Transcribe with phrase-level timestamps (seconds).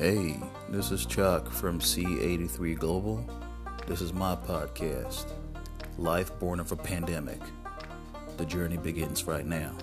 [0.00, 3.22] Hey, this is Chuck from C83 Global.
[3.86, 5.26] This is my podcast,
[5.98, 7.38] Life Born of a Pandemic.
[8.38, 9.74] The journey begins right now.